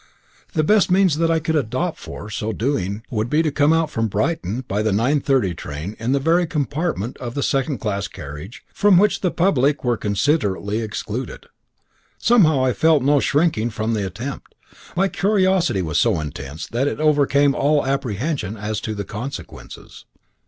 The 0.53 0.63
best 0.63 0.89
means 0.89 1.19
that 1.19 1.29
I 1.29 1.37
could 1.37 1.55
adopt 1.55 1.99
for 1.99 2.27
so 2.31 2.51
doing 2.51 3.03
would 3.11 3.29
be 3.29 3.43
to 3.43 3.51
come 3.51 3.71
out 3.71 3.91
from 3.91 4.07
Brighton 4.07 4.61
by 4.67 4.81
the 4.81 4.89
9.30 4.89 5.55
train 5.55 5.95
in 5.99 6.11
the 6.11 6.19
very 6.19 6.47
compartment 6.47 7.17
of 7.17 7.35
the 7.35 7.43
second 7.43 7.77
class 7.77 8.07
carriage 8.07 8.65
from 8.73 8.97
which 8.97 9.21
the 9.21 9.29
public 9.29 9.83
were 9.83 9.97
considerately 9.97 10.79
excluded. 10.79 11.45
Somehow 12.17 12.65
I 12.65 12.73
felt 12.73 13.03
no 13.03 13.19
shrinking 13.19 13.69
from 13.69 13.93
the 13.93 14.03
attempt; 14.03 14.55
my 14.95 15.07
curiosity 15.07 15.83
was 15.83 15.99
so 15.99 16.19
intense 16.19 16.65
that 16.65 16.87
it 16.87 16.99
overcame 16.99 17.53
all 17.53 17.85
apprehension 17.85 18.57
as 18.57 18.81
to 18.81 18.95
the 18.95 19.05
consequences. 19.05 20.05